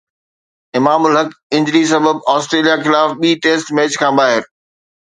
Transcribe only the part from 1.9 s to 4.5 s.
سبب آسٽريليا خلاف ٻي ٽيسٽ ميچ کان ٻاهر